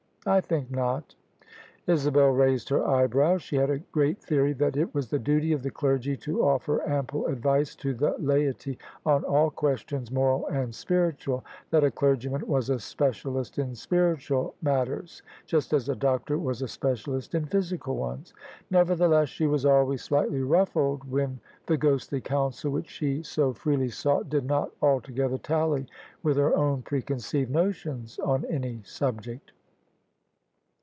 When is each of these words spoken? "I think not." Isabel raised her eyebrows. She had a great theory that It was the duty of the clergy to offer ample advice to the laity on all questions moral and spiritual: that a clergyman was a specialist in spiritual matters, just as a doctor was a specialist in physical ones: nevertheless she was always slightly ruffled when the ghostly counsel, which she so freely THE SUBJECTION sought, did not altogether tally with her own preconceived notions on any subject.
"I 0.27 0.39
think 0.39 0.69
not." 0.69 1.15
Isabel 1.87 2.29
raised 2.29 2.69
her 2.69 2.85
eyebrows. 2.87 3.41
She 3.41 3.55
had 3.55 3.71
a 3.71 3.79
great 3.79 4.19
theory 4.21 4.53
that 4.53 4.77
It 4.77 4.93
was 4.93 5.09
the 5.09 5.17
duty 5.17 5.51
of 5.51 5.63
the 5.63 5.71
clergy 5.71 6.15
to 6.17 6.43
offer 6.43 6.87
ample 6.87 7.25
advice 7.25 7.75
to 7.77 7.95
the 7.95 8.15
laity 8.19 8.77
on 9.03 9.23
all 9.23 9.49
questions 9.49 10.11
moral 10.11 10.45
and 10.45 10.75
spiritual: 10.75 11.43
that 11.71 11.83
a 11.83 11.89
clergyman 11.89 12.45
was 12.45 12.69
a 12.69 12.77
specialist 12.79 13.57
in 13.57 13.73
spiritual 13.73 14.53
matters, 14.61 15.23
just 15.47 15.73
as 15.73 15.89
a 15.89 15.95
doctor 15.95 16.37
was 16.37 16.61
a 16.61 16.67
specialist 16.67 17.33
in 17.33 17.47
physical 17.47 17.97
ones: 17.97 18.31
nevertheless 18.69 19.27
she 19.29 19.47
was 19.47 19.65
always 19.65 20.03
slightly 20.03 20.43
ruffled 20.43 21.03
when 21.09 21.39
the 21.65 21.77
ghostly 21.77 22.21
counsel, 22.21 22.69
which 22.73 22.87
she 22.91 23.23
so 23.23 23.53
freely 23.53 23.87
THE 23.87 23.93
SUBJECTION 23.93 24.23
sought, 24.29 24.29
did 24.29 24.45
not 24.45 24.71
altogether 24.83 25.39
tally 25.39 25.87
with 26.21 26.37
her 26.37 26.55
own 26.55 26.83
preconceived 26.83 27.49
notions 27.49 28.19
on 28.19 28.45
any 28.45 28.81
subject. 28.83 29.53